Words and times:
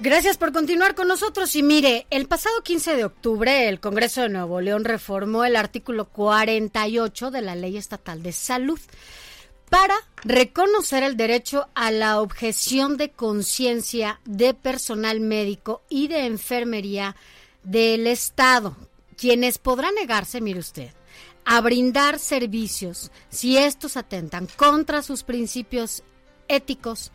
Gracias 0.00 0.38
por 0.38 0.52
continuar 0.52 0.94
con 0.94 1.08
nosotros. 1.08 1.56
Y 1.56 1.64
mire, 1.64 2.06
el 2.10 2.28
pasado 2.28 2.62
15 2.62 2.94
de 2.94 3.04
octubre 3.04 3.68
el 3.68 3.80
Congreso 3.80 4.22
de 4.22 4.28
Nuevo 4.28 4.60
León 4.60 4.84
reformó 4.84 5.44
el 5.44 5.56
artículo 5.56 6.08
48 6.08 7.32
de 7.32 7.42
la 7.42 7.56
Ley 7.56 7.76
Estatal 7.76 8.22
de 8.22 8.30
Salud 8.30 8.78
para 9.68 9.96
reconocer 10.22 11.02
el 11.02 11.16
derecho 11.16 11.68
a 11.74 11.90
la 11.90 12.20
objeción 12.20 12.96
de 12.96 13.10
conciencia 13.10 14.20
de 14.24 14.54
personal 14.54 15.18
médico 15.18 15.82
y 15.88 16.06
de 16.06 16.26
enfermería 16.26 17.16
del 17.64 18.06
Estado, 18.06 18.76
quienes 19.16 19.58
podrán 19.58 19.96
negarse, 19.96 20.40
mire 20.40 20.60
usted, 20.60 20.90
a 21.44 21.60
brindar 21.60 22.20
servicios 22.20 23.10
si 23.30 23.56
estos 23.56 23.96
atentan 23.96 24.46
contra 24.56 25.02
sus 25.02 25.24
principios 25.24 26.04
éticos 26.46 27.10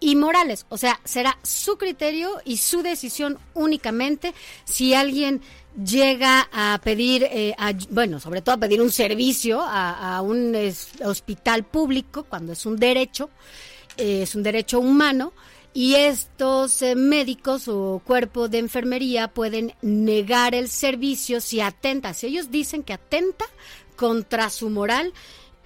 y 0.00 0.16
morales. 0.16 0.64
O 0.70 0.78
sea, 0.78 0.98
será 1.04 1.38
su 1.42 1.76
criterio 1.76 2.40
y 2.44 2.56
su 2.56 2.82
decisión 2.82 3.38
únicamente 3.54 4.34
si 4.64 4.94
alguien 4.94 5.42
llega 5.84 6.48
a 6.52 6.80
pedir, 6.82 7.24
eh, 7.24 7.54
bueno, 7.90 8.18
sobre 8.18 8.42
todo 8.42 8.54
a 8.54 8.58
pedir 8.58 8.80
un 8.80 8.90
servicio 8.90 9.60
a, 9.62 10.20
un 10.22 10.56
hospital 11.04 11.64
público 11.64 12.24
cuando 12.24 12.54
es 12.54 12.66
un 12.66 12.76
derecho, 12.76 13.30
eh, 13.96 14.22
es 14.22 14.34
un 14.34 14.42
derecho 14.42 14.80
humano. 14.80 15.32
Y 15.72 15.94
estos 15.94 16.82
eh, 16.82 16.96
médicos 16.96 17.68
o 17.68 18.02
cuerpo 18.04 18.48
de 18.48 18.58
enfermería 18.58 19.28
pueden 19.28 19.74
negar 19.82 20.56
el 20.56 20.68
servicio 20.68 21.40
si 21.40 21.60
atenta, 21.60 22.12
si 22.12 22.26
ellos 22.26 22.50
dicen 22.50 22.82
que 22.82 22.94
atenta 22.94 23.44
contra 23.94 24.50
su 24.50 24.68
moral 24.68 25.12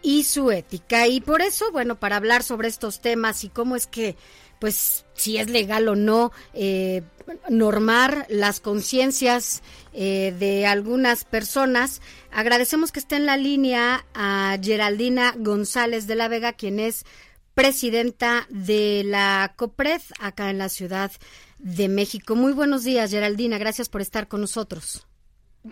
y 0.05 0.25
su 0.25 0.53
ética. 0.53 1.09
Y 1.09 1.21
por 1.21 1.43
eso, 1.43 1.73
bueno, 1.73 1.99
para 1.99 2.17
hablar 2.17 2.45
sobre 2.45 2.69
estos 2.69 3.01
temas 3.01 3.43
y 3.43 3.49
cómo 3.49 3.75
es 3.75 3.87
que, 3.87 4.17
pues, 4.61 5.07
si 5.15 5.39
es 5.39 5.49
legal 5.49 5.89
o 5.89 5.97
no, 5.97 6.31
eh, 6.53 7.03
normar 7.49 8.27
las 8.29 8.61
conciencias 8.61 9.63
eh, 9.95 10.35
de 10.39 10.67
algunas 10.67 11.25
personas, 11.25 12.03
agradecemos 12.31 12.93
que 12.93 13.01
esté 13.01 13.17
en 13.17 13.27
la 13.27 13.39
línea 13.39 14.05
a 14.15 14.59
Geraldina 14.63 15.35
González 15.39 16.07
de 16.07 16.17
la 16.17 16.29
Vega, 16.29 16.53
quien 16.53 16.79
es 16.79 17.07
presidenta 17.55 18.47
de 18.51 19.05
la 19.07 19.55
COPRED 19.57 20.03
acá 20.21 20.51
en 20.51 20.59
la 20.59 20.69
Ciudad 20.69 21.13
de 21.59 21.89
México. 21.89 22.37
Muy 22.37 22.53
buenos 22.53 22.85
días, 22.85 23.11
Geraldina. 23.11 23.57
Gracias 23.57 23.89
por 23.89 24.03
estar 24.03 24.29
con 24.29 24.43
nosotros. 24.43 25.07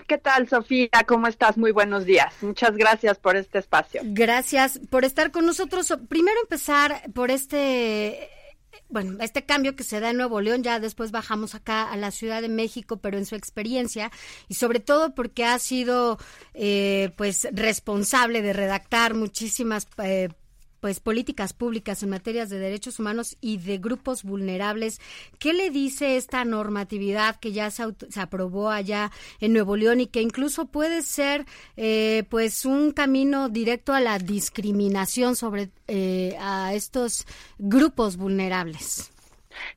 ¿Qué 0.06 0.16
tal, 0.16 0.48
Sofía? 0.48 0.88
¿Cómo 1.06 1.26
estás? 1.26 1.58
Muy 1.58 1.70
buenos 1.70 2.06
días. 2.06 2.34
Muchas 2.40 2.76
gracias 2.76 3.18
por 3.18 3.36
este 3.36 3.58
espacio. 3.58 4.00
Gracias 4.04 4.80
por 4.90 5.04
estar 5.04 5.30
con 5.30 5.44
nosotros. 5.44 5.92
Primero 6.08 6.40
empezar 6.42 7.02
por 7.12 7.30
este 7.30 8.30
bueno, 8.88 9.22
este 9.22 9.44
cambio 9.44 9.74
que 9.74 9.84
se 9.84 10.00
da 10.00 10.10
en 10.10 10.18
Nuevo 10.18 10.40
León, 10.40 10.62
ya 10.62 10.78
después 10.78 11.10
bajamos 11.10 11.54
acá 11.54 11.90
a 11.90 11.96
la 11.96 12.10
Ciudad 12.10 12.42
de 12.42 12.48
México, 12.48 12.98
pero 12.98 13.18
en 13.18 13.26
su 13.26 13.34
experiencia 13.34 14.10
y 14.48 14.54
sobre 14.54 14.80
todo 14.80 15.14
porque 15.14 15.44
ha 15.44 15.58
sido 15.58 16.18
eh, 16.54 17.10
pues 17.16 17.48
responsable 17.52 18.42
de 18.42 18.52
redactar 18.52 19.14
muchísimas 19.14 19.86
eh, 20.02 20.28
pues 20.82 20.98
políticas 20.98 21.52
públicas 21.52 22.02
en 22.02 22.10
materias 22.10 22.50
de 22.50 22.58
derechos 22.58 22.98
humanos 22.98 23.36
y 23.40 23.58
de 23.58 23.78
grupos 23.78 24.24
vulnerables. 24.24 25.00
¿Qué 25.38 25.52
le 25.52 25.70
dice 25.70 26.16
esta 26.16 26.44
normatividad 26.44 27.36
que 27.36 27.52
ya 27.52 27.70
se, 27.70 27.84
aprobó 28.16 28.68
allá 28.68 29.12
en 29.38 29.52
Nuevo 29.52 29.76
León 29.76 30.00
y 30.00 30.08
que 30.08 30.22
incluso 30.22 30.66
puede 30.66 31.02
ser 31.02 31.46
eh, 31.76 32.24
pues 32.28 32.64
un 32.64 32.90
camino 32.90 33.48
directo 33.48 33.94
a 33.94 34.00
la 34.00 34.18
discriminación 34.18 35.36
sobre 35.36 35.70
eh, 35.86 36.36
a 36.40 36.74
estos 36.74 37.28
grupos 37.58 38.16
vulnerables? 38.16 39.12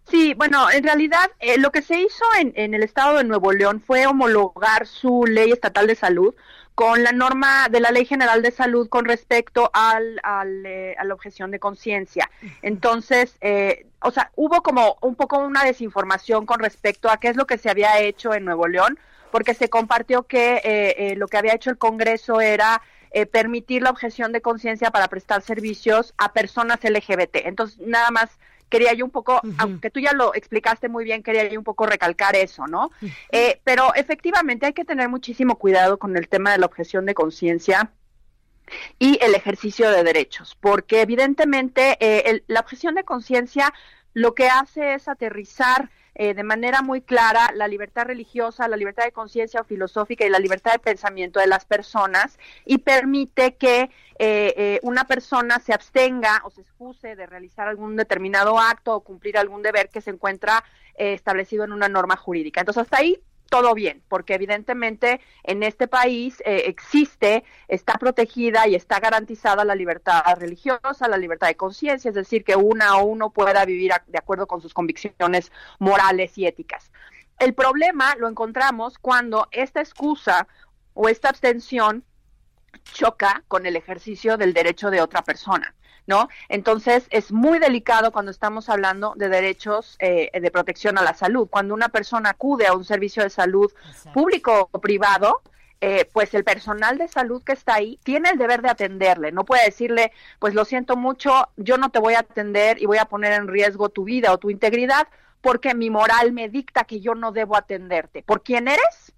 Sí, 0.09 0.33
bueno, 0.33 0.71
en 0.71 0.83
realidad 0.83 1.29
eh, 1.39 1.59
lo 1.59 1.69
que 1.71 1.83
se 1.83 1.99
hizo 1.99 2.25
en, 2.39 2.51
en, 2.55 2.73
el 2.73 2.81
estado 2.81 3.17
de 3.17 3.25
Nuevo 3.25 3.51
León 3.51 3.79
fue 3.85 4.07
homologar 4.07 4.87
su 4.87 5.23
ley 5.27 5.51
estatal 5.51 5.85
de 5.85 5.93
salud 5.93 6.33
con 6.75 7.03
la 7.03 7.13
norma 7.13 7.69
de 7.69 7.79
la 7.79 7.91
Ley 7.91 8.05
General 8.05 8.41
de 8.41 8.51
Salud 8.51 8.89
con 8.89 9.05
respecto 9.05 9.71
al, 9.73 10.19
eh, 10.65 10.93
a 10.97 11.05
la 11.05 11.13
objeción 11.13 11.49
de 11.49 11.59
conciencia. 11.59 12.29
Entonces, 12.61 13.37
eh, 13.39 13.87
o 14.01 14.11
sea, 14.11 14.31
hubo 14.35 14.61
como 14.61 14.97
un 15.01 15.15
poco 15.15 15.39
una 15.39 15.63
desinformación 15.63 16.45
con 16.45 16.59
respecto 16.59 17.09
a 17.09 17.17
qué 17.17 17.29
es 17.29 17.37
lo 17.37 17.47
que 17.47 17.57
se 17.57 17.69
había 17.69 17.99
hecho 18.01 18.33
en 18.33 18.43
Nuevo 18.43 18.67
León, 18.67 18.99
porque 19.31 19.53
se 19.53 19.69
compartió 19.69 20.23
que 20.23 20.61
eh, 20.63 21.15
lo 21.15 21.27
que 21.27 21.37
había 21.37 21.55
hecho 21.55 21.69
el 21.69 21.77
Congreso 21.77 22.41
era 22.41 22.81
permitir 23.31 23.81
la 23.81 23.91
objeción 23.91 24.33
de 24.33 24.41
conciencia 24.41 24.91
para 24.91 25.07
prestar 25.07 25.41
servicios 25.41 26.13
a 26.17 26.33
personas 26.33 26.83
LGBT. 26.83 27.45
Entonces, 27.45 27.79
nada 27.79 28.11
más 28.11 28.29
quería 28.69 28.93
yo 28.93 29.05
un 29.05 29.11
poco, 29.11 29.41
aunque 29.57 29.89
tú 29.89 29.99
ya 29.99 30.13
lo 30.13 30.33
explicaste 30.33 30.89
muy 30.89 31.03
bien, 31.03 31.23
quería 31.23 31.47
yo 31.47 31.59
un 31.59 31.63
poco 31.63 31.85
recalcar 31.85 32.35
eso, 32.35 32.67
¿no? 32.67 32.91
Eh, 33.31 33.61
pero 33.63 33.93
efectivamente 33.95 34.65
hay 34.65 34.73
que 34.73 34.85
tener 34.85 35.09
muchísimo 35.09 35.57
cuidado 35.57 35.97
con 35.97 36.17
el 36.17 36.27
tema 36.27 36.51
de 36.51 36.57
la 36.57 36.65
objeción 36.65 37.05
de 37.05 37.13
conciencia 37.13 37.91
y 38.97 39.19
el 39.21 39.35
ejercicio 39.35 39.89
de 39.91 40.03
derechos, 40.03 40.57
porque 40.59 41.01
evidentemente 41.01 41.97
eh, 41.99 42.43
la 42.47 42.61
objeción 42.61 42.95
de 42.95 43.03
conciencia 43.03 43.73
lo 44.13 44.33
que 44.33 44.47
hace 44.47 44.95
es 44.95 45.07
aterrizar 45.07 45.89
eh, 46.15 46.33
de 46.33 46.43
manera 46.43 46.81
muy 46.81 47.01
clara 47.01 47.51
la 47.53 47.67
libertad 47.67 48.05
religiosa, 48.05 48.69
la 48.69 48.77
libertad 48.77 49.03
de 49.03 49.11
conciencia 49.11 49.59
o 49.59 49.65
filosófica 49.65 50.25
y 50.25 50.29
la 50.29 50.39
libertad 50.39 50.71
de 50.71 50.79
pensamiento 50.79 51.41
de 51.41 51.47
las 51.47 51.65
personas 51.65 52.39
y 52.65 52.77
permite 52.77 53.55
que 53.55 53.89
eh, 54.17 54.53
eh, 54.57 54.79
una 54.83 55.05
persona 55.05 55.59
se 55.59 55.73
abstenga 55.73 56.41
o 56.45 56.49
se 56.49 56.61
excuse 56.61 57.17
de 57.17 57.25
realizar 57.25 57.67
algún 57.67 57.97
determinado 57.97 58.57
acto 58.57 58.95
o 58.95 59.01
cumplir 59.01 59.37
algún 59.37 59.61
deber 59.61 59.89
que 59.89 59.99
se 59.99 60.11
encuentra 60.11 60.63
establecido 60.97 61.65
en 61.65 61.73
una 61.73 61.89
norma 61.89 62.15
jurídica. 62.15 62.61
Entonces, 62.61 62.83
hasta 62.83 62.99
ahí 62.99 63.19
todo 63.49 63.73
bien, 63.73 64.01
porque 64.07 64.33
evidentemente 64.33 65.21
en 65.43 65.63
este 65.63 65.87
país 65.87 66.41
eh, 66.45 66.63
existe, 66.65 67.43
está 67.67 67.93
protegida 67.93 68.67
y 68.67 68.75
está 68.75 68.99
garantizada 68.99 69.63
la 69.63 69.75
libertad 69.75 70.23
religiosa, 70.37 71.07
la 71.07 71.17
libertad 71.17 71.47
de 71.47 71.55
conciencia, 71.55 72.09
es 72.09 72.15
decir, 72.15 72.43
que 72.43 72.55
una 72.55 72.97
o 72.97 73.05
uno 73.05 73.29
pueda 73.29 73.63
vivir 73.65 73.91
de 74.07 74.17
acuerdo 74.17 74.47
con 74.47 74.61
sus 74.61 74.73
convicciones 74.73 75.51
morales 75.79 76.37
y 76.37 76.45
éticas. 76.45 76.91
El 77.39 77.53
problema 77.53 78.15
lo 78.15 78.27
encontramos 78.27 78.97
cuando 78.97 79.47
esta 79.51 79.81
excusa 79.81 80.47
o 80.93 81.09
esta 81.09 81.29
abstención 81.29 82.03
choca 82.83 83.43
con 83.47 83.65
el 83.65 83.75
ejercicio 83.75 84.37
del 84.37 84.53
derecho 84.53 84.89
de 84.89 85.01
otra 85.01 85.21
persona. 85.21 85.75
¿No? 86.07 86.29
Entonces 86.49 87.07
es 87.09 87.31
muy 87.31 87.59
delicado 87.59 88.11
cuando 88.11 88.31
estamos 88.31 88.69
hablando 88.69 89.13
de 89.15 89.29
derechos 89.29 89.97
eh, 89.99 90.29
de 90.39 90.51
protección 90.51 90.97
a 90.97 91.03
la 91.03 91.13
salud. 91.13 91.47
Cuando 91.49 91.73
una 91.73 91.89
persona 91.89 92.31
acude 92.31 92.67
a 92.67 92.73
un 92.73 92.85
servicio 92.85 93.23
de 93.23 93.29
salud 93.29 93.71
público 94.13 94.69
o 94.71 94.79
privado, 94.79 95.41
eh, 95.81 96.09
pues 96.13 96.33
el 96.33 96.43
personal 96.43 96.97
de 96.97 97.07
salud 97.07 97.43
que 97.43 97.51
está 97.51 97.75
ahí 97.75 97.99
tiene 98.03 98.29
el 98.29 98.37
deber 98.37 98.61
de 98.61 98.69
atenderle. 98.69 99.31
No 99.31 99.45
puede 99.45 99.65
decirle, 99.65 100.11
pues 100.39 100.53
lo 100.53 100.65
siento 100.65 100.95
mucho, 100.95 101.49
yo 101.57 101.77
no 101.77 101.89
te 101.89 101.99
voy 101.99 102.13
a 102.13 102.19
atender 102.19 102.81
y 102.81 102.85
voy 102.85 102.97
a 102.97 103.05
poner 103.05 103.33
en 103.33 103.47
riesgo 103.47 103.89
tu 103.89 104.03
vida 104.03 104.31
o 104.31 104.37
tu 104.37 104.49
integridad 104.49 105.07
porque 105.41 105.75
mi 105.75 105.91
moral 105.91 106.31
me 106.31 106.49
dicta 106.49 106.85
que 106.85 107.01
yo 107.01 107.13
no 107.13 107.31
debo 107.31 107.55
atenderte. 107.55 108.23
¿Por 108.23 108.41
quién 108.41 108.67
eres? 108.67 109.13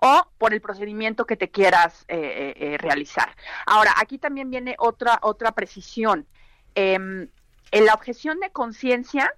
O 0.00 0.28
por 0.38 0.54
el 0.54 0.60
procedimiento 0.60 1.26
que 1.26 1.36
te 1.36 1.50
quieras 1.50 2.04
eh, 2.08 2.16
eh, 2.16 2.54
eh, 2.56 2.78
realizar. 2.78 3.34
Ahora, 3.66 3.94
aquí 3.98 4.18
también 4.18 4.50
viene 4.50 4.76
otra, 4.78 5.18
otra 5.22 5.52
precisión. 5.52 6.26
Em, 6.74 7.28
en 7.70 7.84
la 7.84 7.94
objeción 7.94 8.40
de 8.40 8.50
conciencia 8.50 9.34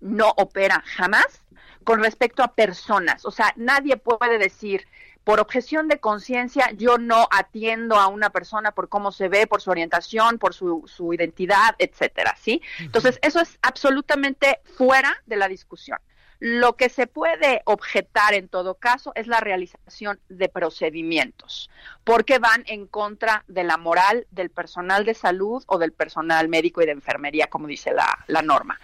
no 0.00 0.30
opera 0.36 0.82
jamás 0.86 1.42
con 1.84 2.02
respecto 2.02 2.42
a 2.42 2.54
personas. 2.54 3.24
O 3.24 3.30
sea, 3.30 3.52
nadie 3.56 3.96
puede 3.96 4.38
decir, 4.38 4.86
por 5.24 5.40
objeción 5.40 5.88
de 5.88 5.98
conciencia, 5.98 6.70
yo 6.72 6.98
no 6.98 7.28
atiendo 7.30 7.96
a 7.96 8.06
una 8.06 8.30
persona 8.30 8.72
por 8.72 8.88
cómo 8.88 9.12
se 9.12 9.28
ve, 9.28 9.46
por 9.46 9.60
su 9.60 9.70
orientación, 9.70 10.38
por 10.38 10.54
su, 10.54 10.84
su 10.86 11.12
identidad, 11.12 11.74
etcétera, 11.78 12.36
¿sí? 12.40 12.62
Entonces, 12.78 13.18
eso 13.22 13.40
es 13.40 13.58
absolutamente 13.62 14.60
fuera 14.76 15.16
de 15.26 15.36
la 15.36 15.48
discusión. 15.48 15.98
Lo 16.38 16.76
que 16.76 16.88
se 16.88 17.06
puede 17.06 17.62
objetar 17.64 18.34
en 18.34 18.48
todo 18.48 18.74
caso 18.74 19.12
es 19.14 19.26
la 19.26 19.40
realización 19.40 20.20
de 20.28 20.48
procedimientos, 20.48 21.70
porque 22.04 22.38
van 22.38 22.64
en 22.66 22.86
contra 22.86 23.44
de 23.48 23.64
la 23.64 23.76
moral 23.76 24.26
del 24.30 24.50
personal 24.50 25.04
de 25.04 25.14
salud 25.14 25.64
o 25.66 25.78
del 25.78 25.92
personal 25.92 26.48
médico 26.48 26.82
y 26.82 26.86
de 26.86 26.92
enfermería, 26.92 27.46
como 27.46 27.66
dice 27.66 27.92
la, 27.92 28.24
la 28.26 28.42
norma. 28.42 28.78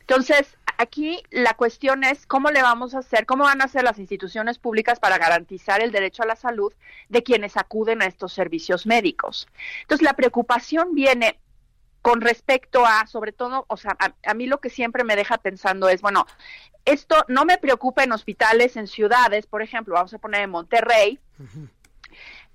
Entonces, 0.00 0.58
aquí 0.78 1.22
la 1.30 1.54
cuestión 1.54 2.04
es 2.04 2.26
cómo 2.26 2.50
le 2.50 2.60
vamos 2.60 2.94
a 2.94 2.98
hacer, 2.98 3.24
cómo 3.24 3.44
van 3.44 3.62
a 3.62 3.64
hacer 3.64 3.84
las 3.84 3.98
instituciones 3.98 4.58
públicas 4.58 4.98
para 5.00 5.16
garantizar 5.16 5.80
el 5.80 5.92
derecho 5.92 6.22
a 6.22 6.26
la 6.26 6.36
salud 6.36 6.72
de 7.08 7.22
quienes 7.22 7.56
acuden 7.56 8.02
a 8.02 8.06
estos 8.06 8.32
servicios 8.32 8.86
médicos. 8.86 9.48
Entonces, 9.82 10.04
la 10.04 10.14
preocupación 10.14 10.94
viene 10.94 11.38
con 12.02 12.20
respecto 12.20 12.84
a, 12.84 13.06
sobre 13.06 13.32
todo, 13.32 13.64
o 13.68 13.76
sea, 13.76 13.96
a, 13.98 14.34
mí 14.34 14.46
lo 14.46 14.60
que 14.60 14.70
siempre 14.70 15.04
me 15.04 15.16
deja 15.16 15.38
pensando 15.38 15.88
es, 15.88 16.02
bueno, 16.02 16.26
esto 16.84 17.24
no 17.28 17.44
me 17.44 17.58
preocupa 17.58 18.02
en 18.02 18.10
hospitales, 18.10 18.76
en 18.76 18.88
ciudades, 18.88 19.46
por 19.46 19.62
ejemplo, 19.62 19.94
vamos 19.94 20.12
a 20.12 20.18
poner 20.18 20.42
en 20.42 20.50
Monterrey, 20.50 21.20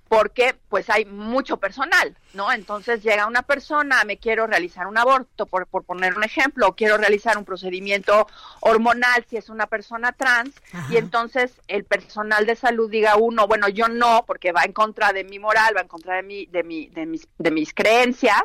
porque 0.08 0.54
pues 0.68 0.90
hay 0.90 1.06
mucho 1.06 1.56
personal, 1.56 2.14
¿no? 2.34 2.52
Entonces 2.52 3.02
llega 3.02 3.26
una 3.26 3.40
persona, 3.40 4.04
me 4.04 4.18
quiero 4.18 4.46
realizar 4.46 4.86
un 4.86 4.98
aborto, 4.98 5.46
por, 5.46 5.66
por 5.66 5.84
poner 5.84 6.14
un 6.14 6.24
ejemplo, 6.24 6.68
o 6.68 6.76
quiero 6.76 6.98
realizar 6.98 7.38
un 7.38 7.46
procedimiento 7.46 8.26
hormonal 8.60 9.24
si 9.30 9.38
es 9.38 9.48
una 9.48 9.66
persona 9.66 10.12
trans, 10.12 10.54
y 10.90 10.98
entonces 10.98 11.52
el 11.68 11.84
personal 11.84 12.44
de 12.44 12.54
salud 12.54 12.90
diga 12.90 13.16
uno, 13.16 13.46
bueno, 13.46 13.68
yo 13.70 13.88
no, 13.88 14.24
porque 14.26 14.52
va 14.52 14.64
en 14.64 14.74
contra 14.74 15.14
de 15.14 15.24
mi 15.24 15.38
moral, 15.38 15.74
va 15.74 15.80
en 15.80 15.88
contra 15.88 16.16
de 16.16 16.22
mi, 16.22 16.44
de 16.46 16.62
mi, 16.64 16.88
de 16.88 17.06
mis, 17.06 17.26
de 17.38 17.50
mis 17.50 17.72
creencias, 17.72 18.42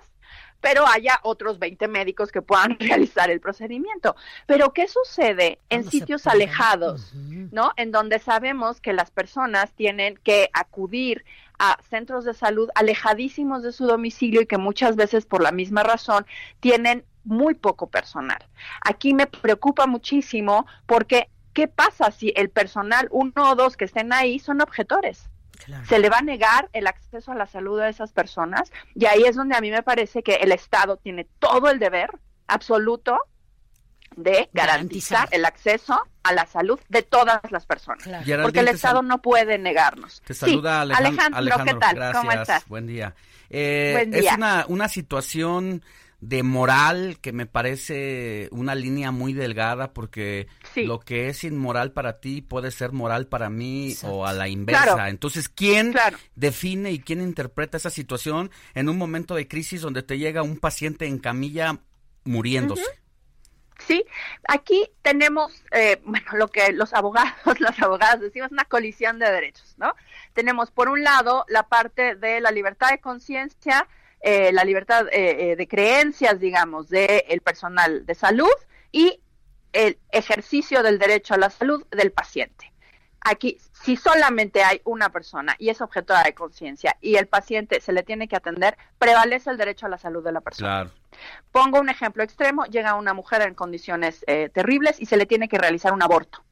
pero 0.63 0.87
haya 0.87 1.19
otros 1.23 1.59
20 1.59 1.89
médicos 1.89 2.31
que 2.31 2.41
puedan 2.41 2.77
realizar 2.79 3.29
el 3.29 3.41
procedimiento. 3.41 4.15
Pero 4.47 4.71
¿qué 4.71 4.87
sucede 4.87 5.59
en 5.69 5.83
sitios 5.83 6.25
alejados, 6.25 7.13
¿no? 7.13 7.71
En 7.75 7.91
donde 7.91 8.17
sabemos 8.19 8.79
que 8.79 8.93
las 8.93 9.11
personas 9.11 9.73
tienen 9.73 10.17
que 10.23 10.49
acudir 10.53 11.25
a 11.59 11.77
centros 11.89 12.23
de 12.23 12.33
salud 12.33 12.69
alejadísimos 12.75 13.61
de 13.61 13.73
su 13.73 13.85
domicilio 13.85 14.41
y 14.41 14.45
que 14.45 14.57
muchas 14.57 14.95
veces 14.95 15.25
por 15.25 15.43
la 15.43 15.51
misma 15.51 15.83
razón 15.83 16.25
tienen 16.61 17.03
muy 17.25 17.55
poco 17.55 17.87
personal. 17.87 18.39
Aquí 18.85 19.13
me 19.13 19.27
preocupa 19.27 19.85
muchísimo 19.85 20.65
porque 20.85 21.29
¿qué 21.51 21.67
pasa 21.67 22.09
si 22.11 22.31
el 22.37 22.49
personal, 22.49 23.09
uno 23.11 23.51
o 23.51 23.55
dos 23.55 23.75
que 23.75 23.83
estén 23.83 24.13
ahí, 24.13 24.39
son 24.39 24.61
objetores? 24.61 25.29
Se 25.87 25.99
le 25.99 26.09
va 26.09 26.19
a 26.19 26.21
negar 26.21 26.69
el 26.73 26.87
acceso 26.87 27.31
a 27.31 27.35
la 27.35 27.47
salud 27.47 27.79
a 27.79 27.89
esas 27.89 28.11
personas 28.11 28.71
y 28.95 29.05
ahí 29.05 29.23
es 29.23 29.35
donde 29.35 29.55
a 29.55 29.61
mí 29.61 29.71
me 29.71 29.83
parece 29.83 30.23
que 30.23 30.35
el 30.35 30.51
Estado 30.51 30.97
tiene 30.97 31.27
todo 31.39 31.69
el 31.69 31.79
deber 31.79 32.09
absoluto 32.47 33.17
de 34.15 34.49
garantizar, 34.53 35.27
el 35.31 35.45
acceso 35.45 35.99
a 36.23 36.33
la 36.33 36.45
salud 36.45 36.79
de 36.89 37.01
todas 37.01 37.41
las 37.49 37.65
personas. 37.65 38.07
Porque 38.41 38.59
el 38.59 38.67
Estado 38.67 39.01
no 39.01 39.21
puede 39.21 39.57
negarnos. 39.57 40.21
Te 40.21 40.33
saluda 40.33 40.81
Alejandro, 40.81 41.63
¿qué 41.65 41.73
tal? 41.75 42.13
¿Cómo 42.13 42.31
estás? 42.31 42.67
Buen 42.67 42.87
día. 42.87 43.15
Eh, 43.49 43.91
Buen 43.93 44.11
día. 44.11 44.31
Es 44.31 44.37
una, 44.37 44.65
una 44.67 44.87
situación 44.87 45.83
de 46.23 46.41
moral 46.41 47.17
que 47.19 47.33
me 47.33 47.45
parece 47.45 48.47
una 48.51 48.75
línea 48.75 49.11
muy 49.11 49.33
delgada 49.33 49.91
porque 49.91 50.47
lo 50.75 51.01
que 51.01 51.27
es 51.27 51.43
inmoral 51.43 51.91
para 51.91 52.21
ti 52.21 52.41
puede 52.41 52.71
ser 52.71 52.93
moral 52.93 53.27
para 53.27 53.49
mí 53.49 53.93
o 54.03 54.25
a 54.25 54.31
la 54.31 54.47
inversa. 54.47 55.09
Entonces, 55.09 55.49
¿quién 55.49 55.93
define 56.35 56.91
y 56.91 56.99
quién 56.99 57.19
interpreta 57.21 57.75
esa 57.75 57.89
situación 57.89 58.51
en 58.73 58.87
un 58.87 58.97
momento 58.97 59.35
de 59.35 59.49
crisis 59.49 59.81
donde 59.81 60.01
te 60.01 60.17
llega 60.17 60.43
un 60.43 60.57
paciente 60.57 61.07
en 61.07 61.19
camilla 61.19 61.79
muriéndose? 62.23 62.85
Sí, 63.85 64.05
aquí 64.47 64.89
tenemos, 65.01 65.51
eh, 65.71 65.99
bueno, 66.05 66.25
lo 66.37 66.47
que 66.47 66.71
los 66.71 66.93
abogados, 66.93 67.33
las 67.59 67.81
abogadas 67.81 68.21
decimos, 68.21 68.49
una 68.51 68.63
colisión 68.63 69.19
de 69.19 69.29
derechos, 69.29 69.75
¿no? 69.77 69.93
Tenemos, 70.31 70.71
por 70.71 70.87
un 70.87 71.03
lado, 71.03 71.43
la 71.49 71.63
parte 71.63 72.15
de 72.15 72.39
la 72.39 72.51
libertad 72.51 72.91
de 72.91 72.99
conciencia, 72.99 73.87
eh, 74.25 74.53
la 74.53 74.63
libertad 74.63 75.07
eh, 75.11 75.51
eh, 75.51 75.55
de 75.57 75.67
creencias, 75.67 76.39
digamos, 76.39 76.87
del 76.87 77.41
personal 77.43 78.05
de 78.05 78.15
salud 78.15 78.55
y 78.89 79.19
el 79.73 79.99
ejercicio 80.13 80.81
del 80.81 80.97
derecho 80.97 81.33
a 81.33 81.37
la 81.37 81.49
salud 81.49 81.85
del 81.91 82.13
paciente. 82.13 82.71
Aquí, 83.19 83.57
si 83.73 83.97
solamente 83.97 84.63
hay 84.63 84.81
una 84.85 85.09
persona 85.09 85.57
y 85.59 85.67
es 85.69 85.81
objetora 85.81 86.23
de 86.23 86.33
conciencia 86.33 86.95
y 87.01 87.15
el 87.15 87.27
paciente 87.27 87.81
se 87.81 87.91
le 87.91 88.03
tiene 88.03 88.29
que 88.29 88.37
atender, 88.37 88.77
prevalece 88.97 89.49
el 89.49 89.57
derecho 89.57 89.87
a 89.87 89.89
la 89.89 89.97
salud 89.97 90.23
de 90.23 90.31
la 90.31 90.39
persona. 90.39 90.89
Pongo 91.51 91.81
un 91.81 91.89
ejemplo 91.89 92.23
extremo, 92.23 92.63
llega 92.65 92.95
una 92.95 93.13
mujer 93.13 93.41
en 93.41 93.55
condiciones 93.55 94.23
terribles 94.53 95.01
y 95.01 95.05
se 95.05 95.17
le 95.17 95.25
tiene 95.25 95.49
que 95.49 95.57
realizar 95.57 95.91
un 95.91 96.01
aborto 96.01 96.43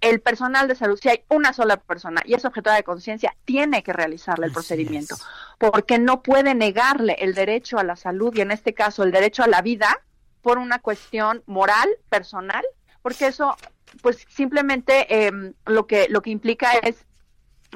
el 0.00 0.20
personal 0.20 0.68
de 0.68 0.74
salud, 0.74 0.98
si 1.00 1.08
hay 1.08 1.24
una 1.28 1.52
sola 1.52 1.76
persona 1.78 2.22
y 2.24 2.34
es 2.34 2.44
objetora 2.44 2.76
de 2.76 2.84
conciencia, 2.84 3.34
tiene 3.44 3.82
que 3.82 3.92
realizarle 3.92 4.46
el 4.46 4.52
procedimiento, 4.52 5.16
porque 5.58 5.98
no 5.98 6.22
puede 6.22 6.54
negarle 6.54 7.16
el 7.20 7.34
derecho 7.34 7.78
a 7.78 7.84
la 7.84 7.96
salud 7.96 8.34
y 8.34 8.40
en 8.40 8.50
este 8.50 8.74
caso 8.74 9.02
el 9.02 9.12
derecho 9.12 9.42
a 9.42 9.48
la 9.48 9.62
vida 9.62 10.00
por 10.42 10.58
una 10.58 10.78
cuestión 10.78 11.42
moral, 11.46 11.88
personal, 12.10 12.64
porque 13.02 13.26
eso 13.26 13.56
pues 14.02 14.26
simplemente 14.28 15.26
em, 15.26 15.54
lo 15.66 15.86
que 15.86 16.08
lo 16.08 16.20
que 16.20 16.30
implica 16.30 16.72
es 16.72 17.06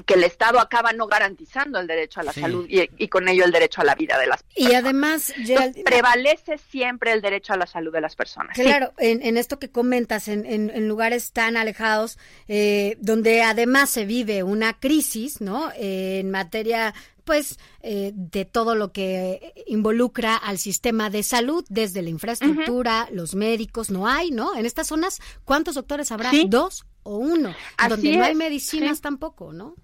que 0.06 0.15
el 0.15 0.25
Estado 0.25 0.61
acaba 0.61 0.93
no 0.93 1.06
garantizando 1.06 1.79
el 1.79 1.87
derecho 1.87 2.21
a 2.21 2.23
la 2.23 2.33
salud 2.33 2.67
y, 2.69 3.09
con 3.09 3.29
ello 3.29 3.45
el 3.45 3.53
derecho 3.53 3.81
a 3.81 3.85
la 3.85 3.95
vida 3.95 4.19
de 4.19 4.27
las 4.27 4.43
personas. 4.43 4.71
Y 4.71 4.75
además, 4.75 5.33
prevalece 5.85 6.59
siempre 6.59 7.12
el 7.12 7.21
derecho 7.21 7.53
a 7.53 7.56
la 7.56 7.67
salud 7.67 7.93
de 7.93 8.00
las 8.00 8.17
personas. 8.17 8.55
Claro, 8.55 8.93
en, 8.99 9.37
esto 9.37 9.59
que 9.59 9.71
comentas, 9.71 10.29
en, 10.29 10.89
lugares 10.89 11.33
tan 11.33 11.56
alejados, 11.56 12.19
eh, 12.49 12.97
donde 13.00 13.43
además 13.43 13.91
se 13.91 14.05
vive 14.05 14.43
una 14.43 14.79
crisis, 14.79 15.41
¿no? 15.41 15.71
en 15.77 16.31
materia 16.31 16.94
pues 17.29 17.59
eh, 17.83 18.12
de 18.15 18.47
todo 18.47 18.75
lo 18.75 18.91
que 18.91 19.53
involucra 19.67 20.35
al 20.35 20.56
sistema 20.56 21.11
de 21.11 21.23
salud, 21.23 21.62
desde 21.69 22.01
la 22.01 22.09
infraestructura, 22.09 23.06
los 23.12 23.35
médicos, 23.35 23.91
no 23.91 24.09
hay, 24.09 24.31
¿no? 24.31 24.56
En 24.56 24.65
estas 24.65 24.87
zonas, 24.87 25.21
¿cuántos 25.44 25.75
doctores 25.75 26.11
habrá? 26.11 26.31
¿Dos 26.47 26.87
o 27.03 27.19
uno? 27.19 27.55
donde 27.87 28.17
no 28.17 28.25
hay 28.25 28.35
medicinas 28.35 29.03
tampoco, 29.03 29.53
¿no? 29.53 29.75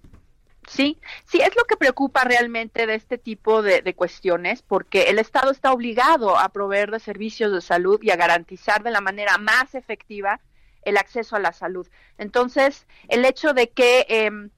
Sí, 0.67 0.99
sí, 1.25 1.39
es 1.41 1.55
lo 1.55 1.63
que 1.65 1.77
preocupa 1.77 2.23
realmente 2.23 2.87
de 2.87 2.95
este 2.95 3.17
tipo 3.17 3.61
de, 3.61 3.93
cuestiones, 3.93 4.61
porque 4.61 5.03
el 5.09 5.19
Estado 5.19 5.51
está 5.51 5.71
obligado 5.71 6.37
a 6.37 6.49
proveer 6.49 6.91
de 6.91 6.99
servicios 6.99 7.51
de 7.51 7.61
salud 7.61 7.99
y 8.01 8.09
a 8.09 8.15
garantizar 8.15 8.83
de 8.83 8.91
la 8.91 9.01
manera 9.01 9.37
más 9.37 9.75
efectiva 9.75 10.41
el 10.81 10.97
acceso 10.97 11.35
a 11.35 11.39
la 11.39 11.51
salud. 11.51 11.87
Entonces, 12.17 12.87
el 13.07 13.25
hecho 13.25 13.53
de 13.53 13.69
que 13.69 14.05
em, 14.09 14.49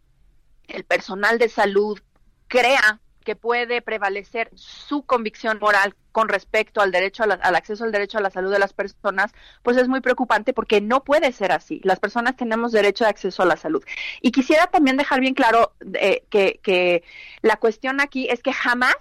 el 0.68 0.84
personal 0.86 1.40
de 1.40 1.50
salud 1.50 2.00
crea 2.48 3.02
que 3.28 3.36
puede 3.36 3.82
prevalecer 3.82 4.50
su 4.56 5.02
convicción 5.06 5.60
moral 5.60 5.96
con 6.14 6.30
respecto 6.30 6.80
al 6.80 6.94
derecho 6.94 7.24
al 7.24 7.56
acceso 7.58 7.84
al 7.84 7.92
derecho 7.92 8.18
a 8.18 8.22
la 8.22 8.30
salud 8.30 8.50
de 8.54 8.58
las 8.58 8.72
personas, 8.72 9.34
pues 9.64 9.76
es 9.76 9.90
muy 9.90 10.00
preocupante 10.00 10.54
porque 10.54 10.80
no 10.80 11.04
puede 11.04 11.34
ser 11.34 11.52
así. 11.52 11.82
Las 11.84 12.00
personas 12.00 12.38
tenemos 12.38 12.72
derecho 12.72 13.04
de 13.04 13.10
acceso 13.10 13.44
a 13.44 13.46
la 13.46 13.58
salud. 13.58 13.84
Y 14.22 14.32
quisiera 14.32 14.68
también 14.68 14.96
dejar 14.96 15.20
bien 15.20 15.34
claro 15.34 15.74
eh, 15.96 16.24
que, 16.30 17.04
la 17.42 17.58
cuestión 17.58 18.00
aquí 18.00 18.30
es 18.30 18.42
que 18.42 18.54
jamás, 18.54 18.96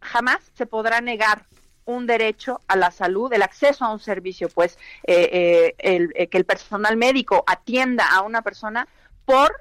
jamás 0.00 0.40
se 0.54 0.66
podrá 0.66 1.00
negar 1.00 1.46
un 1.84 2.08
derecho 2.08 2.62
a 2.66 2.74
la 2.74 2.90
salud, 2.90 3.32
el 3.32 3.42
acceso 3.42 3.84
a 3.84 3.92
un 3.92 4.00
servicio, 4.00 4.48
pues 4.48 4.76
eh, 5.06 5.76
eh, 5.78 6.26
que 6.26 6.36
el 6.36 6.44
personal 6.44 6.96
médico 6.96 7.44
atienda 7.46 8.08
a 8.12 8.22
una 8.22 8.42
persona 8.42 8.88
por 9.24 9.54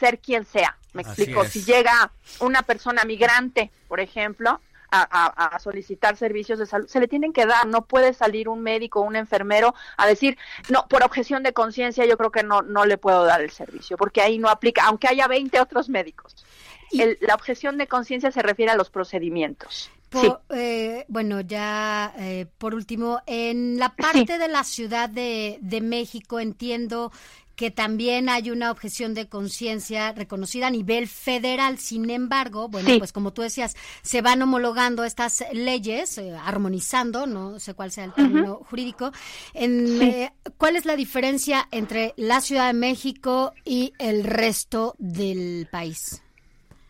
ser 0.00 0.18
quien 0.18 0.44
sea. 0.44 0.79
Me 0.92 1.02
explico. 1.02 1.44
Si 1.44 1.64
llega 1.64 2.10
una 2.40 2.62
persona 2.62 3.04
migrante, 3.04 3.70
por 3.88 4.00
ejemplo, 4.00 4.60
a, 4.90 5.58
solicitar 5.60 6.16
servicios 6.16 6.58
de 6.58 6.66
salud, 6.66 6.88
se 6.88 7.00
le 7.00 7.08
tienen 7.08 7.32
que 7.32 7.46
dar. 7.46 7.66
No 7.66 7.84
puede 7.84 8.12
salir 8.12 8.48
un 8.48 8.60
médico 8.60 9.00
o 9.00 9.04
un 9.04 9.16
enfermero 9.16 9.74
a 9.96 10.06
decir, 10.06 10.36
no, 10.68 10.86
por 10.88 11.04
objeción 11.04 11.42
de 11.42 11.52
conciencia 11.52 12.04
yo 12.06 12.16
creo 12.16 12.30
que 12.30 12.42
no, 12.42 12.62
no 12.62 12.86
le 12.86 12.98
puedo 12.98 13.24
dar 13.24 13.40
el 13.40 13.50
servicio, 13.50 13.96
porque 13.96 14.20
ahí 14.20 14.38
no 14.38 14.48
aplica, 14.48 14.84
aunque 14.84 15.08
haya 15.08 15.28
20 15.28 15.60
otros 15.60 15.88
médicos. 15.88 16.34
la 16.92 17.34
objeción 17.34 17.78
de 17.78 17.86
conciencia 17.86 18.32
se 18.32 18.42
refiere 18.42 18.72
a 18.72 18.76
los 18.76 18.90
procedimientos. 18.90 19.90
Eh, 20.50 21.04
bueno, 21.08 21.40
ya 21.40 22.12
eh, 22.18 22.46
por 22.58 22.74
último, 22.74 23.20
en 23.26 23.78
la 23.78 23.94
parte 23.94 24.38
de 24.38 24.48
la 24.48 24.64
Ciudad 24.64 25.08
de, 25.08 25.58
de 25.60 25.80
México 25.80 26.40
entiendo 26.40 27.12
que 27.60 27.70
también 27.70 28.30
hay 28.30 28.50
una 28.50 28.70
objeción 28.70 29.12
de 29.12 29.28
conciencia 29.28 30.12
reconocida 30.12 30.68
a 30.68 30.70
nivel 30.70 31.06
federal. 31.06 31.78
Sin 31.78 32.08
embargo, 32.08 32.68
bueno, 32.68 32.88
pues 32.96 33.12
como 33.12 33.34
tú 33.34 33.42
decías, 33.42 33.76
se 34.00 34.22
van 34.22 34.40
homologando 34.40 35.04
estas 35.04 35.44
leyes, 35.52 36.16
eh, 36.16 36.34
armonizando, 36.42 37.26
no 37.26 37.60
sé 37.60 37.74
cuál 37.74 37.92
sea 37.92 38.04
el 38.04 38.14
término 38.14 38.62
jurídico. 38.70 39.12
En, 39.52 40.00
eh, 40.00 40.32
¿Cuál 40.56 40.76
es 40.76 40.86
la 40.86 40.96
diferencia 40.96 41.68
entre 41.70 42.14
la 42.16 42.40
Ciudad 42.40 42.68
de 42.68 42.72
México 42.72 43.52
y 43.62 43.92
el 43.98 44.24
resto 44.24 44.94
del 44.98 45.68
país? 45.70 46.22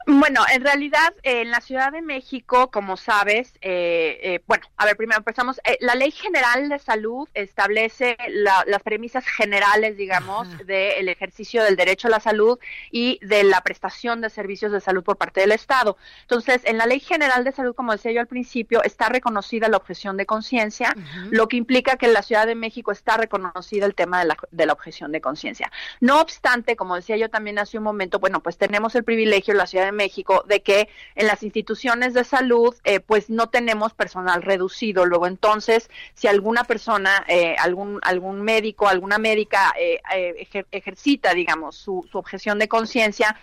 Bueno, 0.06 0.40
en 0.52 0.64
realidad 0.64 1.14
en 1.22 1.50
la 1.50 1.60
Ciudad 1.60 1.92
de 1.92 2.00
México, 2.00 2.70
como 2.70 2.96
sabes, 2.96 3.52
eh, 3.60 4.18
eh, 4.22 4.40
bueno, 4.46 4.64
a 4.76 4.86
ver, 4.86 4.96
primero 4.96 5.18
empezamos. 5.18 5.60
Eh, 5.64 5.76
la 5.80 5.94
Ley 5.94 6.10
General 6.10 6.68
de 6.68 6.78
Salud 6.78 7.28
establece 7.34 8.16
las 8.28 8.82
premisas 8.82 9.24
generales, 9.26 9.96
digamos, 9.96 10.48
del 10.66 11.08
ejercicio 11.08 11.62
del 11.62 11.76
derecho 11.76 12.08
a 12.08 12.10
la 12.10 12.20
salud 12.20 12.58
y 12.90 13.18
de 13.22 13.44
la 13.44 13.60
prestación 13.60 14.20
de 14.20 14.30
servicios 14.30 14.72
de 14.72 14.80
salud 14.80 15.04
por 15.04 15.16
parte 15.16 15.40
del 15.42 15.52
Estado. 15.52 15.98
Entonces, 16.22 16.62
en 16.64 16.78
la 16.78 16.86
Ley 16.86 17.00
General 17.00 17.44
de 17.44 17.52
Salud, 17.52 17.74
como 17.74 17.92
decía 17.92 18.12
yo 18.12 18.20
al 18.20 18.26
principio, 18.26 18.82
está 18.82 19.10
reconocida 19.10 19.68
la 19.68 19.76
objeción 19.76 20.16
de 20.16 20.24
conciencia, 20.26 20.94
lo 21.30 21.46
que 21.46 21.56
implica 21.56 21.96
que 21.96 22.06
en 22.06 22.14
la 22.14 22.22
Ciudad 22.22 22.46
de 22.46 22.54
México 22.54 22.90
está 22.90 23.18
reconocida 23.18 23.86
el 23.86 23.94
tema 23.94 24.20
de 24.20 24.26
la, 24.26 24.36
de 24.50 24.66
la 24.66 24.72
objeción 24.72 25.12
de 25.12 25.20
conciencia. 25.20 25.70
No 26.00 26.20
obstante, 26.20 26.74
como 26.74 26.96
decía 26.96 27.16
yo 27.18 27.28
también 27.28 27.58
hace 27.58 27.76
un 27.76 27.84
momento, 27.84 28.18
bueno, 28.18 28.42
pues 28.42 28.56
tenemos 28.56 28.94
el 28.94 29.04
privilegio 29.04 29.52
en 29.52 29.58
la 29.58 29.66
Ciudad 29.66 29.84
de 29.84 29.92
México 29.92 29.99
de 30.46 30.62
que 30.62 30.88
en 31.14 31.26
las 31.26 31.42
instituciones 31.42 32.14
de 32.14 32.24
salud 32.24 32.74
eh, 32.84 33.00
pues 33.00 33.30
no 33.30 33.48
tenemos 33.48 33.94
personal 33.94 34.42
reducido. 34.42 35.04
Luego 35.04 35.26
entonces, 35.26 35.90
si 36.14 36.28
alguna 36.28 36.64
persona, 36.64 37.24
eh, 37.28 37.56
algún, 37.58 37.98
algún 38.02 38.42
médico, 38.42 38.88
alguna 38.88 39.18
médica 39.18 39.74
eh, 39.78 40.00
ejercita, 40.70 41.34
digamos, 41.34 41.76
su, 41.76 42.06
su 42.10 42.18
objeción 42.18 42.58
de 42.58 42.68
conciencia, 42.68 43.36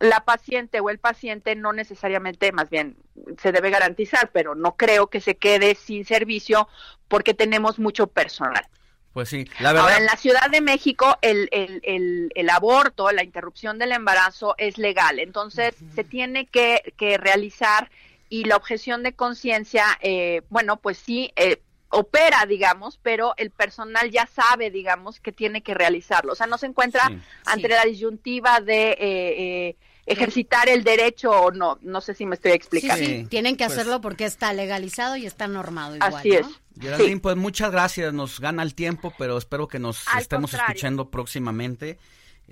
la 0.00 0.20
paciente 0.20 0.80
o 0.80 0.90
el 0.90 0.98
paciente 0.98 1.56
no 1.56 1.72
necesariamente, 1.72 2.52
más 2.52 2.70
bien 2.70 2.96
se 3.38 3.52
debe 3.52 3.70
garantizar, 3.70 4.30
pero 4.32 4.54
no 4.54 4.76
creo 4.76 5.08
que 5.08 5.20
se 5.20 5.36
quede 5.36 5.74
sin 5.74 6.04
servicio 6.04 6.68
porque 7.08 7.34
tenemos 7.34 7.78
mucho 7.78 8.06
personal. 8.06 8.64
Pues 9.12 9.28
sí, 9.28 9.48
la 9.60 9.72
verdad. 9.72 9.84
Ahora, 9.84 9.98
en 9.98 10.06
la 10.06 10.16
Ciudad 10.16 10.50
de 10.50 10.60
México, 10.60 11.18
el, 11.22 11.48
el, 11.50 12.30
el, 12.34 12.50
aborto, 12.50 13.10
la 13.10 13.24
interrupción 13.24 13.78
del 13.78 13.92
embarazo 13.92 14.54
es 14.58 14.78
legal. 14.78 15.18
Entonces, 15.18 15.74
se 15.94 16.04
tiene 16.04 16.46
que, 16.46 16.94
que, 16.96 17.18
realizar 17.18 17.90
y 18.28 18.44
la 18.44 18.56
objeción 18.56 19.02
de 19.02 19.14
conciencia, 19.14 19.84
eh, 20.02 20.42
bueno, 20.50 20.76
pues 20.76 20.98
sí, 20.98 21.32
eh, 21.36 21.62
opera, 21.90 22.44
digamos, 22.46 22.98
pero 23.02 23.34
el 23.38 23.50
personal 23.50 24.10
ya 24.10 24.26
sabe, 24.26 24.70
digamos, 24.70 25.20
que 25.20 25.32
tiene 25.32 25.62
que 25.62 25.74
realizarlo. 25.74 26.32
O 26.32 26.36
sea, 26.36 26.46
no 26.46 26.58
se 26.58 26.66
encuentra 26.66 27.10
ante 27.46 27.68
la 27.68 27.84
disyuntiva 27.84 28.60
de 28.60 28.96
eh, 29.00 29.76
ejercitar 30.08 30.68
el 30.68 30.84
derecho 30.84 31.30
o 31.30 31.50
no. 31.50 31.78
No 31.82 32.00
sé 32.00 32.14
si 32.14 32.26
me 32.26 32.34
estoy 32.34 32.52
explicando. 32.52 33.04
Sí, 33.04 33.26
tienen 33.28 33.56
que 33.56 33.66
pues 33.66 33.78
hacerlo 33.78 34.00
porque 34.00 34.24
está 34.24 34.52
legalizado 34.52 35.16
y 35.16 35.26
está 35.26 35.46
normado 35.46 35.96
igual, 35.96 36.14
Así 36.14 36.32
es. 36.32 36.46
Geraldine, 36.80 37.20
pues 37.20 37.36
muchas 37.36 37.70
gracias, 37.72 38.12
nos 38.12 38.40
gana 38.40 38.62
el 38.62 38.74
tiempo, 38.74 39.12
pero 39.18 39.36
espero 39.36 39.68
que 39.68 39.78
nos 39.78 40.04
estemos 40.16 40.54
escuchando 40.54 41.10
próximamente. 41.10 41.98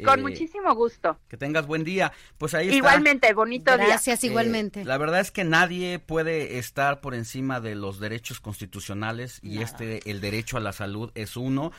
Con 0.05 0.19
eh, 0.19 0.23
muchísimo 0.23 0.75
gusto. 0.75 1.19
Que 1.29 1.37
tengas 1.37 1.67
buen 1.67 1.83
día. 1.83 2.13
Pues 2.37 2.53
ahí 2.55 2.69
Igualmente, 2.69 3.33
bonito 3.33 3.75
día. 3.77 3.87
Gracias, 3.87 4.23
eh, 4.25 4.27
igualmente. 4.27 4.85
la 4.85 4.99
verdad 4.99 5.21
es 5.21 5.31
que 5.31 5.45
nadie 5.45 5.99
puede 5.99 6.59
estar 6.59 7.01
por 7.01 7.15
encima 7.15 7.61
de 7.61 7.75
los 7.75 7.99
derechos 7.99 8.41
constitucionales 8.41 9.39
y 9.43 9.63
este, 9.63 10.11
el 10.11 10.21
derecho 10.21 10.59
a 10.59 10.61
la 10.61 10.73
salud 10.73 11.13
es 11.15 11.37
uno. 11.37 11.73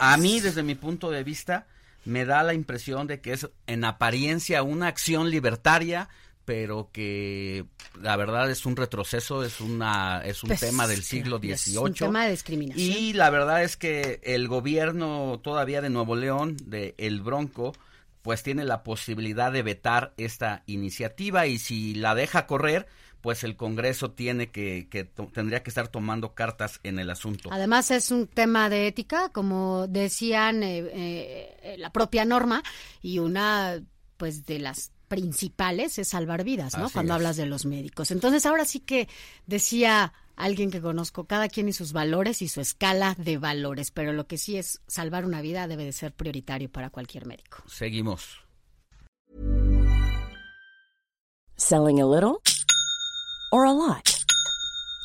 a 0.00 0.16
mí, 0.16 0.40
desde 0.40 0.62
mi 0.62 0.76
punto 0.76 1.10
de 1.10 1.24
vista, 1.24 1.66
me 2.08 2.24
da 2.24 2.42
la 2.42 2.54
impresión 2.54 3.06
de 3.06 3.20
que 3.20 3.34
es 3.34 3.50
en 3.66 3.84
apariencia 3.84 4.62
una 4.62 4.86
acción 4.86 5.30
libertaria, 5.30 6.08
pero 6.46 6.88
que 6.90 7.66
la 8.00 8.16
verdad 8.16 8.50
es 8.50 8.64
un 8.64 8.76
retroceso, 8.76 9.44
es 9.44 9.60
una 9.60 10.22
es 10.24 10.42
un 10.42 10.48
pues, 10.48 10.60
tema 10.60 10.86
del 10.86 11.02
siglo 11.02 11.36
XVIII. 11.38 11.52
Es 11.52 11.76
un 11.76 11.92
tema 11.92 12.24
de 12.24 12.30
discriminación. 12.30 12.96
Y 12.96 13.12
la 13.12 13.28
verdad 13.28 13.62
es 13.62 13.76
que 13.76 14.20
el 14.22 14.48
gobierno 14.48 15.38
todavía 15.44 15.82
de 15.82 15.90
Nuevo 15.90 16.16
León, 16.16 16.56
de 16.64 16.94
El 16.96 17.20
Bronco, 17.20 17.74
pues 18.22 18.42
tiene 18.42 18.64
la 18.64 18.82
posibilidad 18.82 19.52
de 19.52 19.62
vetar 19.62 20.14
esta 20.16 20.62
iniciativa 20.66 21.46
y 21.46 21.58
si 21.58 21.94
la 21.94 22.14
deja 22.14 22.46
correr, 22.46 22.86
pues 23.20 23.44
el 23.44 23.56
Congreso 23.56 24.12
tiene 24.12 24.50
que, 24.50 24.88
que 24.90 25.04
tendría 25.04 25.62
que 25.62 25.70
estar 25.70 25.88
tomando 25.88 26.34
cartas 26.34 26.80
en 26.82 26.98
el 26.98 27.10
asunto. 27.10 27.50
Además 27.52 27.90
es 27.90 28.10
un 28.10 28.26
tema 28.26 28.70
de 28.70 28.86
ética, 28.86 29.30
como 29.30 29.86
decían 29.88 30.62
eh, 30.62 30.84
eh, 30.92 31.76
la 31.78 31.90
propia 31.90 32.24
norma 32.24 32.62
y 33.02 33.18
una 33.18 33.82
pues 34.16 34.46
de 34.46 34.58
las 34.58 34.92
principales 35.08 35.98
es 35.98 36.08
salvar 36.08 36.44
vidas, 36.44 36.76
¿no? 36.76 36.90
Cuando 36.90 37.14
hablas 37.14 37.36
de 37.36 37.46
los 37.46 37.64
médicos. 37.64 38.10
Entonces 38.10 38.44
ahora 38.46 38.64
sí 38.64 38.80
que 38.80 39.08
decía 39.46 40.12
alguien 40.38 40.70
que 40.70 40.80
conozco, 40.80 41.24
cada 41.24 41.48
quien 41.48 41.68
y 41.68 41.72
sus 41.72 41.92
valores 41.92 42.42
y 42.42 42.48
su 42.48 42.60
escala 42.60 43.14
de 43.18 43.36
valores, 43.36 43.90
pero 43.90 44.12
lo 44.12 44.26
que 44.26 44.38
sí 44.38 44.56
es 44.56 44.80
salvar 44.86 45.24
una 45.24 45.42
vida 45.42 45.68
debe 45.68 45.84
de 45.84 45.92
ser 45.92 46.12
prioritario 46.12 46.70
para 46.70 46.90
cualquier 46.90 47.26
médico. 47.26 47.62
Seguimos. 47.66 48.40
Selling 51.56 52.00
a 52.00 52.06
little 52.06 52.40
or 53.52 53.66
a 53.66 53.72
lot. 53.72 54.17